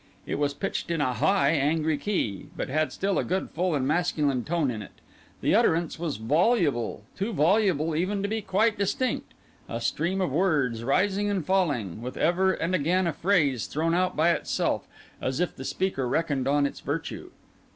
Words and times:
It 0.25 0.39
was 0.39 0.55
pitched 0.55 0.89
in 0.89 0.99
a 0.99 1.13
high, 1.13 1.51
angry 1.51 1.95
key, 1.95 2.47
but 2.57 2.69
had 2.69 2.91
still 2.91 3.19
a 3.19 3.23
good, 3.23 3.51
full, 3.51 3.75
and 3.75 3.87
masculine 3.87 4.43
note 4.49 4.71
in 4.71 4.81
it. 4.81 4.93
The 5.41 5.53
utterance 5.53 5.99
was 5.99 6.17
voluble, 6.17 7.03
too 7.15 7.31
voluble 7.33 7.95
even 7.95 8.23
to 8.23 8.27
be 8.27 8.41
quite 8.41 8.79
distinct; 8.79 9.31
a 9.69 9.79
stream 9.79 10.19
of 10.19 10.31
words, 10.31 10.83
rising 10.83 11.29
and 11.29 11.45
falling, 11.45 12.01
with 12.01 12.17
ever 12.17 12.51
and 12.51 12.73
again 12.73 13.05
a 13.05 13.13
phrase 13.13 13.67
thrown 13.67 13.93
out 13.93 14.15
by 14.17 14.31
itself, 14.31 14.87
as 15.21 15.39
if 15.39 15.55
the 15.55 15.63
speaker 15.63 16.07
reckoned 16.07 16.47
on 16.47 16.65
its 16.65 16.79
virtue. 16.79 17.29